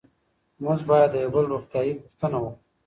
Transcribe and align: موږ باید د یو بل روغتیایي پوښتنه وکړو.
موږ 0.63 0.79
باید 0.89 1.09
د 1.11 1.15
یو 1.23 1.31
بل 1.35 1.45
روغتیایي 1.53 1.93
پوښتنه 2.01 2.37
وکړو. 2.39 2.57